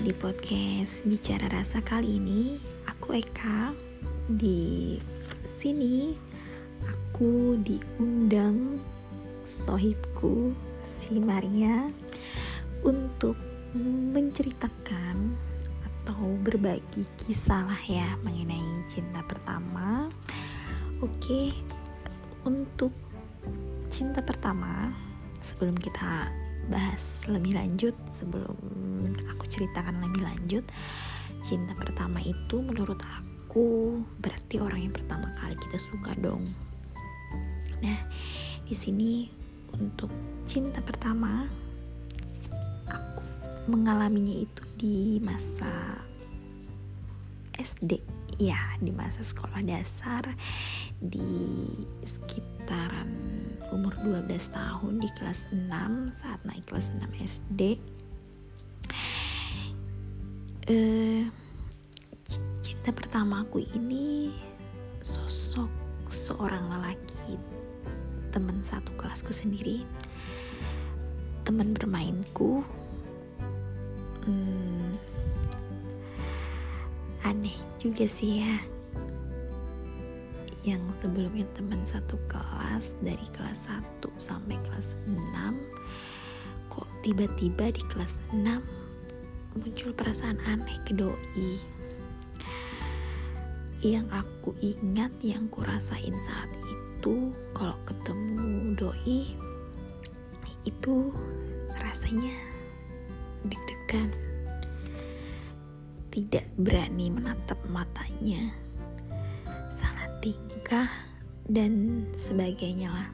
di 0.00 0.16
podcast 0.16 1.04
Bicara 1.04 1.52
Rasa 1.52 1.84
kali 1.84 2.16
ini 2.16 2.56
Aku 2.88 3.12
Eka. 3.12 3.76
Di 4.32 4.96
sini 5.44 6.16
aku 6.88 7.60
diundang 7.60 8.80
sohibku 9.44 10.56
si 10.88 11.20
Maria 11.20 11.84
Untuk 12.80 13.36
menceritakan 14.16 15.36
atau 15.84 16.32
berbagi 16.48 17.04
kisah 17.20 17.68
lah 17.68 17.84
ya 17.84 18.16
mengenai 18.24 18.88
cinta 18.88 19.20
pertama. 19.28 20.08
Oke, 21.04 21.52
untuk 22.48 22.96
cinta 23.92 24.24
pertama 24.24 24.96
sebelum 25.44 25.76
kita 25.76 26.32
bahas 26.68 27.24
lebih 27.30 27.56
lanjut 27.56 27.96
sebelum 28.12 28.56
aku 29.32 29.44
ceritakan 29.48 30.02
lebih 30.04 30.22
lanjut 30.26 30.64
cinta 31.40 31.72
pertama 31.72 32.20
itu 32.20 32.60
menurut 32.60 33.00
aku 33.00 33.98
berarti 34.20 34.60
orang 34.60 34.90
yang 34.90 34.94
pertama 34.94 35.32
kali 35.40 35.56
kita 35.56 35.78
suka 35.80 36.12
dong. 36.20 36.52
Nah 37.80 38.00
di 38.68 38.74
sini 38.76 39.26
untuk 39.74 40.12
cinta 40.44 40.78
pertama 40.84 41.48
aku 42.86 43.24
mengalaminya 43.72 44.44
itu 44.44 44.62
di 44.76 44.98
masa 45.22 45.98
SD 47.56 48.20
ya 48.40 48.56
di 48.80 48.88
masa 48.88 49.20
sekolah 49.20 49.60
dasar 49.64 50.24
di 50.96 51.28
sekitaran 52.04 53.08
umur 53.68 53.92
12 54.00 54.26
tahun 54.50 54.98
di 54.98 55.08
kelas 55.20 55.44
6 55.52 55.68
saat 56.16 56.40
naik 56.48 56.64
kelas 56.64 56.90
6 56.96 57.04
SD 57.20 57.60
uh, 60.70 61.24
cinta 62.60 62.90
pertamaku 62.94 63.66
ini 63.76 64.30
sosok 65.02 65.68
seorang 66.06 66.66
lelaki 66.70 67.38
teman 68.30 68.62
satu 68.62 68.94
kelasku 68.94 69.34
sendiri. 69.34 69.82
Teman 71.42 71.74
bermainku. 71.74 72.62
Hmm, 74.22 74.94
aneh 77.26 77.56
juga 77.80 78.06
sih 78.06 78.44
ya 78.44 78.60
yang 80.64 80.80
sebelumnya 81.00 81.48
teman 81.56 81.80
satu 81.88 82.20
kelas 82.28 82.96
dari 83.00 83.24
kelas 83.32 83.72
1 83.72 84.04
sampai 84.20 84.60
kelas 84.68 84.92
6 85.08 85.16
kok 86.68 86.86
tiba-tiba 87.00 87.72
di 87.72 87.82
kelas 87.88 88.20
6 88.36 88.80
muncul 89.58 89.90
perasaan 89.94 90.38
aneh 90.46 90.78
ke 90.86 90.94
doi. 90.94 91.58
Yang 93.80 94.06
aku 94.12 94.50
ingat 94.60 95.10
yang 95.24 95.48
kurasain 95.48 96.14
saat 96.20 96.52
itu 96.68 97.32
kalau 97.56 97.74
ketemu 97.88 98.76
doi 98.76 99.34
itu 100.68 100.96
rasanya 101.80 102.36
deg-degan. 103.48 104.12
Tidak 106.12 106.44
berani 106.60 107.08
menatap 107.08 107.56
matanya 107.72 108.52
tingkah 110.20 110.88
dan 111.48 112.04
sebagainya 112.12 112.92
lah. 112.92 113.08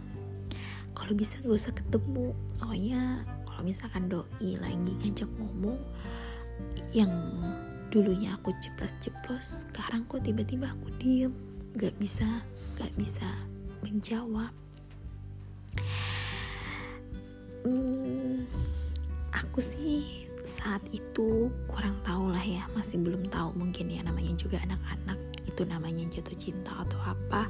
Kalau 0.92 1.14
bisa 1.14 1.38
gak 1.40 1.54
usah 1.54 1.72
ketemu 1.72 2.34
soalnya 2.50 3.22
kalau 3.46 3.62
misalkan 3.62 4.10
doi 4.10 4.58
lagi 4.58 4.92
ngajak 5.00 5.30
ngomong 5.38 5.78
yang 6.92 7.10
dulunya 7.94 8.34
aku 8.34 8.52
ceplos-ceplos 8.60 9.68
sekarang 9.68 10.04
kok 10.10 10.26
tiba-tiba 10.26 10.68
aku 10.68 10.90
diem 10.98 11.32
gak 11.78 11.94
bisa 11.96 12.26
gak 12.76 12.92
bisa 12.98 13.24
menjawab. 13.80 14.52
Hmm, 17.62 18.46
aku 19.32 19.58
sih 19.62 20.26
saat 20.46 20.82
itu 20.94 21.50
kurang 21.66 21.98
tahu 22.06 22.30
lah 22.30 22.42
ya 22.42 22.62
masih 22.74 23.02
belum 23.02 23.26
tahu 23.26 23.50
mungkin 23.58 23.90
ya 23.90 24.06
namanya 24.06 24.30
juga 24.38 24.62
anak-anak 24.62 25.35
itu 25.56 25.64
namanya 25.64 26.04
jatuh 26.12 26.36
cinta 26.36 26.84
atau 26.84 27.00
apa 27.00 27.48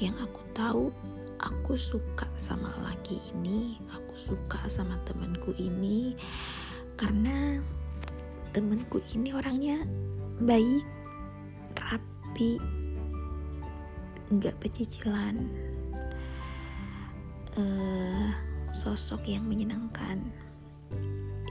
yang 0.00 0.16
aku 0.16 0.40
tahu 0.56 0.88
aku 1.36 1.76
suka 1.76 2.24
sama 2.40 2.72
laki 2.80 3.20
ini 3.36 3.76
aku 3.92 4.16
suka 4.16 4.64
sama 4.64 4.96
temanku 5.04 5.52
ini 5.60 6.16
karena 6.96 7.60
temanku 8.56 9.04
ini 9.12 9.36
orangnya 9.36 9.84
baik 10.40 10.88
rapi 11.76 12.56
nggak 14.32 14.56
pecicilan 14.56 15.36
uh, 17.60 18.32
sosok 18.74 19.22
yang 19.30 19.46
menyenangkan. 19.46 20.18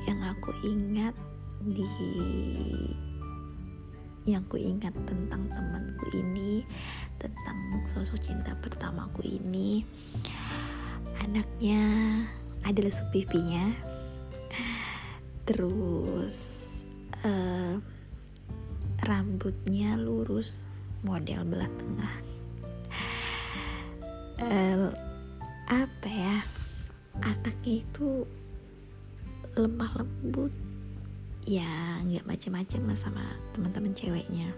Yang 0.03 0.19
aku 0.35 0.51
ingat 0.67 1.15
di 1.63 1.87
yang 4.23 4.47
ku 4.47 4.55
ingat 4.55 4.95
tentang 5.03 5.51
temanku 5.51 6.07
ini 6.15 6.63
tentang 7.19 7.83
sosok 7.87 8.19
cinta 8.23 8.55
pertamaku 8.55 9.39
ini. 9.39 9.83
Anaknya 11.19 11.83
adalah 12.63 12.91
sepipinya. 12.91 13.75
Terus 15.43 16.37
uh, 17.27 17.75
rambutnya 19.03 19.99
lurus 19.99 20.71
model 21.03 21.43
belah 21.43 21.71
tengah. 21.75 22.15
Uh, 24.43 24.87
apa 25.71 26.07
ya 26.07 26.35
anaknya 27.23 27.79
itu 27.83 28.27
lemah 29.55 29.91
lembut 29.99 30.51
ya 31.43 31.99
nggak 32.03 32.23
macem-macem 32.23 32.81
lah 32.87 32.97
sama 32.97 33.23
teman-teman 33.51 33.91
ceweknya. 33.91 34.49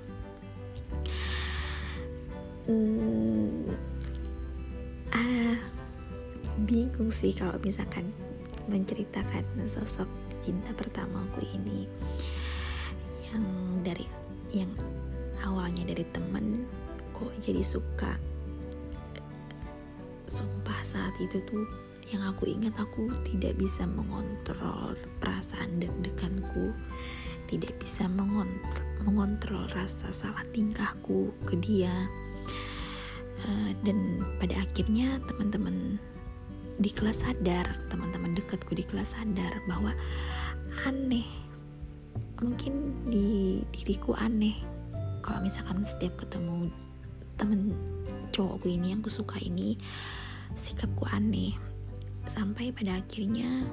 Hmm, 2.65 3.69
ah, 5.13 5.57
bingung 6.65 7.13
sih 7.13 7.29
kalau 7.33 7.57
misalkan 7.61 8.09
menceritakan 8.65 9.45
sosok 9.69 10.09
cinta 10.41 10.73
pertamaku 10.73 11.45
ini. 11.53 11.85
Yang 13.29 13.45
dari 13.85 14.05
yang 14.53 14.71
awalnya 15.45 15.89
dari 15.89 16.05
temen 16.09 16.65
kok 17.13 17.33
jadi 17.41 17.61
suka? 17.61 18.17
Sumpah 20.25 20.81
saat 20.81 21.13
itu 21.21 21.37
tuh 21.45 21.65
yang 22.13 22.21
aku 22.25 22.45
ingat 22.49 22.77
aku 22.77 23.09
tidak 23.25 23.57
bisa 23.57 23.89
mengontrol 23.89 24.93
perasaan 25.17 25.81
deg-deganku 25.81 26.73
tidak 27.45 27.77
bisa 27.77 28.09
mengontrol, 28.09 28.85
mengontrol 29.05 29.63
rasa 29.73 30.09
salah 30.09 30.43
tingkahku 30.51 31.29
ke 31.45 31.55
dia. 31.61 31.93
Uh, 33.45 33.71
dan 33.85 34.23
pada 34.41 34.65
akhirnya 34.65 35.21
teman-teman 35.29 36.01
di 36.75 36.91
kelas 36.91 37.23
sadar 37.23 37.67
teman-teman 37.87 38.35
dekatku 38.35 38.73
di 38.75 38.83
kelas 38.83 39.15
sadar 39.15 39.63
bahwa 39.69 39.95
aneh 40.87 41.27
mungkin 42.41 43.05
di 43.05 43.61
diriku 43.71 44.17
aneh. 44.17 44.57
Kalau 45.21 45.41
misalkan 45.41 45.81
setiap 45.85 46.25
ketemu 46.25 46.69
temen 47.35 47.73
cowokku 48.33 48.71
ini 48.71 48.93
yang 48.95 49.01
kusuka 49.03 49.37
ini 49.41 49.77
sikapku 50.55 51.03
aneh 51.09 51.57
sampai 52.25 52.73
pada 52.73 52.99
akhirnya 52.99 53.65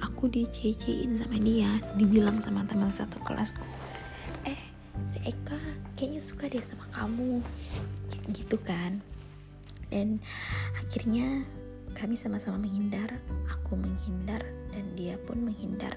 aku 0.00 0.28
dicecein 0.28 1.16
sama 1.16 1.40
dia 1.40 1.80
dibilang 1.96 2.36
sama 2.40 2.64
teman 2.68 2.92
satu 2.92 3.16
kelasku 3.24 3.64
eh 4.44 4.60
si 5.08 5.18
Eka 5.24 5.58
kayaknya 5.96 6.20
suka 6.20 6.50
deh 6.50 6.62
sama 6.62 6.84
kamu 6.92 7.40
gitu 8.32 8.56
kan. 8.62 9.02
Dan 9.92 10.18
akhirnya 10.80 11.46
kami 11.94 12.18
sama-sama 12.18 12.58
menghindar 12.58 13.22
aku 13.46 13.78
menghindar 13.78 14.42
dan 14.74 14.84
dia 14.98 15.14
pun 15.22 15.38
menghindar. 15.44 15.94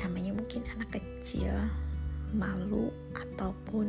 Namanya 0.00 0.32
mungkin 0.32 0.64
anak 0.72 0.96
kecil 0.96 1.52
malu 2.32 2.92
ataupun 3.16 3.88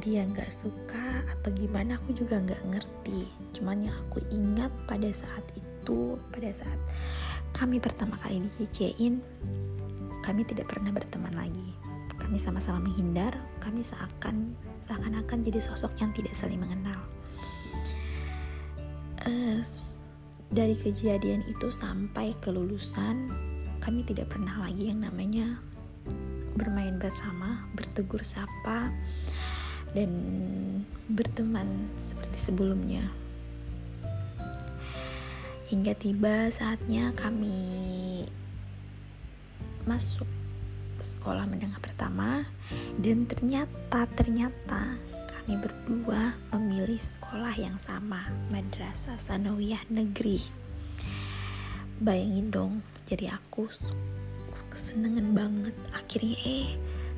dia 0.00 0.24
nggak 0.28 0.52
suka 0.52 1.24
atau 1.24 1.50
gimana 1.56 1.96
aku 1.96 2.12
juga 2.12 2.40
nggak 2.40 2.62
ngerti. 2.72 3.24
Cuman 3.56 3.88
yang 3.88 3.96
aku 4.06 4.20
ingat 4.32 4.72
pada 4.84 5.08
saat 5.12 5.44
itu 5.56 6.18
pada 6.34 6.50
saat 6.52 6.78
kami 7.56 7.80
pertama 7.80 8.20
kali 8.20 8.44
dicecein 8.60 9.24
kami 10.20 10.42
tidak 10.44 10.68
pernah 10.68 10.92
berteman 10.92 11.32
lagi. 11.32 11.68
Kami 12.16 12.36
sama-sama 12.36 12.90
menghindar 12.90 13.38
kami 13.62 13.86
seakan 13.86 14.52
seakan-akan 14.82 15.38
jadi 15.46 15.62
sosok 15.62 15.94
yang 16.02 16.10
tidak 16.12 16.34
saling 16.34 16.58
mengenal. 16.58 16.98
Uh, 19.26 19.58
dari 20.50 20.78
kejadian 20.78 21.42
itu 21.50 21.70
sampai 21.74 22.30
kelulusan 22.42 23.26
kami 23.82 24.02
tidak 24.02 24.34
pernah 24.34 24.66
lagi 24.66 24.90
yang 24.90 25.02
namanya 25.02 25.58
bermain 26.56 26.96
bersama, 26.96 27.68
bertegur 27.76 28.24
sapa, 28.24 28.90
dan 29.96 30.12
berteman 31.08 31.88
seperti 31.96 32.52
sebelumnya. 32.52 33.08
Hingga 35.72 35.96
tiba 35.96 36.52
saatnya 36.52 37.16
kami 37.16 38.28
masuk 39.88 40.28
sekolah 41.00 41.48
menengah 41.48 41.80
pertama 41.80 42.44
dan 43.00 43.24
ternyata 43.24 44.04
ternyata 44.12 45.00
kami 45.32 45.56
berdua 45.56 46.36
memilih 46.52 47.00
sekolah 47.00 47.56
yang 47.56 47.80
sama, 47.80 48.28
Madrasah 48.52 49.16
Sanawiyah 49.16 49.88
Negeri. 49.88 50.44
Bayangin 51.96 52.52
dong, 52.52 52.72
jadi 53.08 53.32
aku 53.32 53.72
kesenangan 54.68 55.32
banget 55.32 55.76
akhirnya 55.96 56.36
eh 56.44 56.68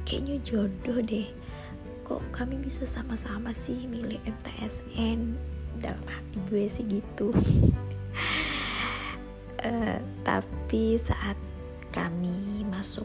kayaknya 0.03 0.37
jodoh 0.43 0.99
deh 1.03 1.27
kok 2.09 2.25
kami 2.33 2.57
bisa 2.57 2.89
sama-sama 2.89 3.53
sih 3.53 3.85
milih 3.85 4.17
MTSN 4.25 5.37
dalam 5.85 6.01
hati 6.09 6.41
gue 6.49 6.65
sih 6.65 6.89
gitu. 6.89 7.29
Uh, 9.61 10.01
tapi 10.29 10.97
saat 10.97 11.37
kami 11.93 12.65
masuk 12.73 13.05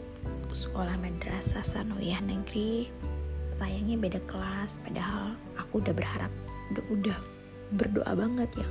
sekolah 0.56 0.96
madrasah 0.96 1.60
Sanoyah 1.60 2.24
negeri 2.24 2.88
sayangnya 3.52 4.00
beda 4.00 4.20
kelas 4.24 4.80
padahal 4.82 5.36
aku 5.60 5.84
udah 5.84 5.94
berharap 5.94 6.32
udah 6.72 6.84
udah 6.88 7.18
berdoa 7.76 8.12
banget 8.16 8.64
ya. 8.64 8.68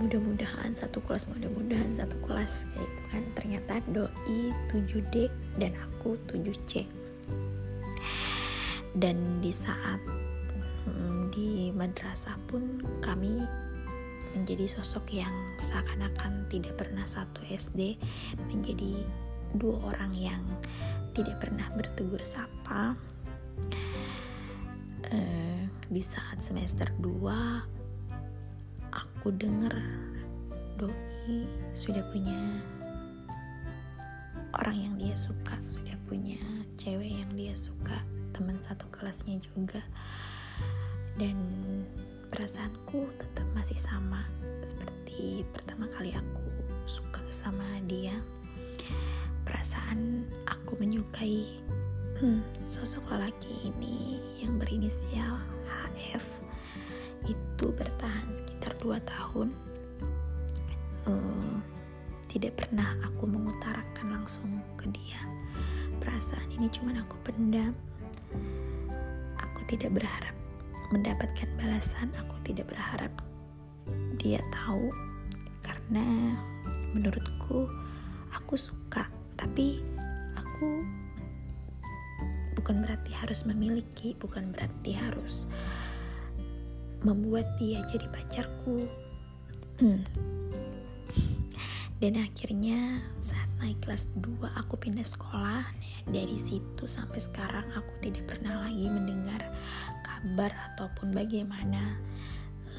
Mudah-mudahan 0.00 0.72
satu 0.72 1.04
kelas 1.04 1.28
mudah-mudahan 1.30 2.00
satu 2.00 2.16
kelas 2.24 2.64
kayak 2.72 2.88
gitu 2.88 3.00
kan. 3.12 3.22
Ternyata 3.36 3.72
doi 3.92 4.40
7D 4.72 5.28
dan 5.60 5.76
aku 5.76 6.16
7C 6.32 6.93
dan 8.94 9.42
di 9.42 9.50
saat 9.50 9.98
hmm, 10.86 11.34
di 11.34 11.74
madrasah 11.74 12.38
pun 12.46 12.82
kami 13.02 13.42
menjadi 14.34 14.66
sosok 14.66 15.14
yang 15.14 15.34
seakan-akan 15.62 16.46
tidak 16.50 16.74
pernah 16.74 17.06
satu 17.06 17.42
SD 17.46 17.98
menjadi 18.50 19.06
dua 19.54 19.94
orang 19.94 20.12
yang 20.14 20.42
tidak 21.14 21.38
pernah 21.38 21.70
bertegur 21.78 22.18
sapa. 22.26 22.98
Uh, 25.14 25.62
di 25.86 26.02
saat 26.02 26.42
semester 26.42 26.90
2 26.98 27.22
aku 28.90 29.28
dengar 29.36 29.70
doi 30.74 31.46
sudah 31.70 32.02
punya 32.10 32.34
orang 34.60 34.76
yang 34.78 34.94
dia 35.00 35.14
suka 35.18 35.56
sudah 35.66 35.96
punya 36.06 36.38
cewek 36.78 37.22
yang 37.22 37.30
dia 37.34 37.54
suka 37.54 38.02
teman 38.34 38.58
satu 38.58 38.86
kelasnya 38.90 39.38
juga. 39.40 39.82
Dan 41.14 41.38
perasaanku 42.34 43.06
tetap 43.14 43.46
masih 43.54 43.78
sama 43.78 44.26
seperti 44.66 45.46
pertama 45.54 45.86
kali 45.94 46.10
aku 46.10 46.46
suka 46.86 47.22
sama 47.30 47.66
dia. 47.86 48.14
Perasaan 49.46 50.26
aku 50.48 50.74
menyukai 50.80 51.46
hmm, 52.18 52.42
sosok 52.64 53.06
lelaki 53.12 53.70
ini 53.70 54.18
yang 54.42 54.58
berinisial 54.58 55.38
HF 55.68 56.26
itu 57.24 57.66
bertahan 57.72 58.28
sekitar 58.34 58.74
dua 58.82 58.98
tahun. 59.04 59.54
Uh, 61.04 61.60
tidak 62.34 62.58
pernah 62.58 62.98
aku 63.06 63.30
mengutarakan 63.30 64.06
langsung 64.10 64.58
ke 64.74 64.90
dia. 64.90 65.22
Perasaan 66.02 66.50
ini 66.50 66.66
cuma 66.74 66.90
aku 66.98 67.14
pendam. 67.22 67.70
Aku 69.38 69.62
tidak 69.70 69.94
berharap 69.94 70.34
mendapatkan 70.90 71.46
balasan. 71.54 72.10
Aku 72.26 72.34
tidak 72.42 72.74
berharap 72.74 73.14
dia 74.18 74.42
tahu. 74.50 74.90
Karena 75.62 76.34
menurutku 76.90 77.70
aku 78.34 78.58
suka. 78.58 79.06
Tapi 79.38 79.78
aku 80.34 80.82
bukan 82.58 82.82
berarti 82.82 83.14
harus 83.14 83.46
memiliki 83.46 84.18
bukan 84.18 84.50
berarti 84.50 84.90
harus 84.90 85.46
membuat 87.06 87.46
dia 87.62 87.86
jadi 87.86 88.10
pacarku. 88.10 88.90
Hmm. 89.78 90.02
Dan 92.02 92.18
akhirnya 92.20 93.00
saat 93.22 93.46
naik 93.62 93.80
kelas 93.86 94.10
2 94.18 94.44
aku 94.60 94.74
pindah 94.76 95.06
sekolah. 95.06 95.62
Nah, 95.64 96.10
dari 96.10 96.36
situ 96.36 96.84
sampai 96.84 97.22
sekarang 97.22 97.64
aku 97.72 97.92
tidak 98.02 98.26
pernah 98.28 98.66
lagi 98.66 98.86
mendengar 98.90 99.40
kabar 100.02 100.52
ataupun 100.74 101.14
bagaimana 101.14 101.96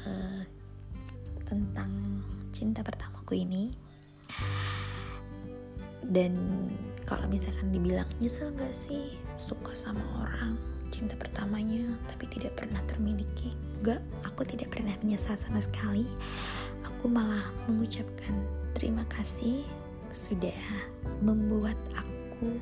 uh, 0.04 0.42
tentang 1.48 2.22
cinta 2.52 2.84
pertamaku 2.84 3.42
ini. 3.42 3.72
Dan 6.06 6.36
kalau 7.02 7.26
misalkan 7.26 7.74
dibilang 7.74 8.06
nyesel 8.22 8.54
gak 8.54 8.74
sih 8.74 9.18
suka 9.42 9.74
sama 9.74 10.02
orang 10.22 10.54
cinta 10.90 11.18
pertamanya 11.18 11.82
tapi 12.06 12.30
tidak 12.30 12.54
pernah 12.58 12.78
termiliki 12.86 13.54
enggak 13.82 14.00
aku 14.22 14.46
tidak 14.46 14.70
pernah 14.70 14.94
menyesal 15.02 15.34
sama 15.34 15.58
sekali 15.58 16.06
aku 16.86 17.10
malah 17.10 17.46
mengucapkan 17.66 18.32
terima 18.76 19.08
kasih 19.08 19.64
sudah 20.12 20.60
membuat 21.24 21.80
aku 21.96 22.60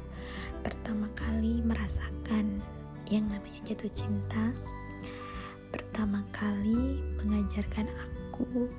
pertama 0.63 1.11
kali 1.19 1.59
merasakan 1.67 2.63
yang 3.11 3.27
namanya 3.27 3.59
jatuh 3.67 3.91
cinta 3.91 4.55
pertama 5.75 6.23
kali 6.31 7.03
mengajarkan 7.19 7.91
aku 7.99 8.71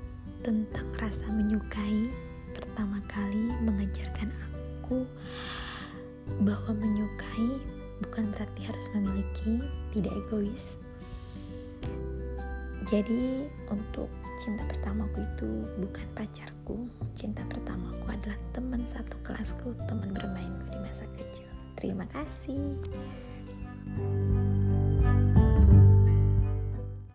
tentang 0.47 0.87
rasa 0.95 1.27
menyukai 1.27 2.07
pertama 2.55 3.03
kali 3.11 3.51
mengajarkan 3.67 4.31
aku 4.47 5.03
bahwa 6.39 6.71
menyukai 6.71 7.59
bukan 8.03 8.31
berarti 8.31 8.61
harus 8.67 8.87
memiliki, 8.95 9.63
tidak 9.91 10.11
egois. 10.25 10.79
Jadi 12.95 13.43
untuk 13.67 14.07
cinta 14.39 14.63
pertamaku 14.71 15.19
itu 15.19 15.67
bukan 15.83 16.07
pacarku, 16.15 16.87
cinta 17.11 17.43
pertamaku 17.51 18.07
adalah 18.07 18.39
teman 18.55 18.87
satu 18.87 19.19
kelasku, 19.19 19.75
teman 19.91 20.15
bermainku 20.15 20.63
di 20.71 20.79
masa 20.79 21.03
kecil. 21.19 21.51
Terima 21.75 22.07
kasih. 22.07 22.55